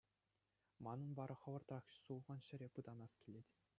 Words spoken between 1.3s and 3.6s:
хӑвӑртрах сулхӑн ҫӗре пытанас килет.